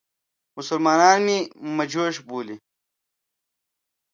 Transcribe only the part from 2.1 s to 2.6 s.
بولي.